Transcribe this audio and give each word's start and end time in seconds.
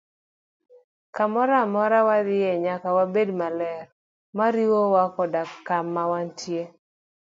Kamoro 1.15 1.53
amora 1.63 1.97
mwadhiye 2.05 2.51
nyaka 2.63 2.87
bed 3.13 3.29
maler, 3.39 3.85
moriwo 4.37 4.79
koda 5.15 5.41
kama 5.67 6.03
wantie. 6.11 6.63